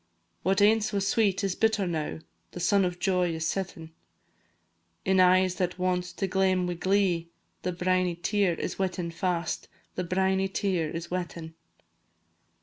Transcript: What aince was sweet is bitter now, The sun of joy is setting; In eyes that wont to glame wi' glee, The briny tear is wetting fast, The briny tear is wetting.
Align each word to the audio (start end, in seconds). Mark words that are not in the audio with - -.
What 0.41 0.63
aince 0.63 0.91
was 0.91 1.07
sweet 1.07 1.43
is 1.43 1.53
bitter 1.53 1.85
now, 1.85 2.21
The 2.53 2.59
sun 2.59 2.85
of 2.85 2.97
joy 2.97 3.35
is 3.35 3.47
setting; 3.47 3.91
In 5.05 5.19
eyes 5.19 5.53
that 5.57 5.77
wont 5.77 6.05
to 6.17 6.25
glame 6.27 6.65
wi' 6.65 6.73
glee, 6.73 7.29
The 7.61 7.71
briny 7.71 8.15
tear 8.15 8.55
is 8.55 8.79
wetting 8.79 9.11
fast, 9.11 9.67
The 9.93 10.03
briny 10.03 10.47
tear 10.47 10.89
is 10.89 11.11
wetting. 11.11 11.53